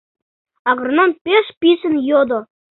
[0.69, 2.39] —агроном пеш писын йодо.